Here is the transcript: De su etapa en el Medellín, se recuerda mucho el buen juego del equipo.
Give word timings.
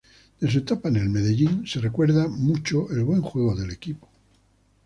De 0.39 0.49
su 0.49 0.57
etapa 0.57 0.89
en 0.89 0.95
el 0.95 1.09
Medellín, 1.09 1.61
se 1.67 1.79
recuerda 1.79 2.27
mucho 2.27 2.89
el 2.89 3.03
buen 3.03 3.21
juego 3.21 3.53
del 3.55 3.69
equipo. 3.69 4.09